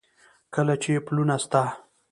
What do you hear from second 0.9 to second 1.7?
پلونه ستا،